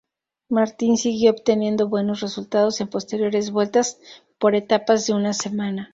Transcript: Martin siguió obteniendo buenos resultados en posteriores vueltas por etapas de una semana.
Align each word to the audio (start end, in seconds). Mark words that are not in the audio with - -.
Martin 0.49 0.97
siguió 0.97 1.29
obteniendo 1.29 1.87
buenos 1.87 2.21
resultados 2.21 2.81
en 2.81 2.87
posteriores 2.87 3.51
vueltas 3.51 3.99
por 4.39 4.55
etapas 4.55 5.05
de 5.05 5.13
una 5.13 5.31
semana. 5.33 5.89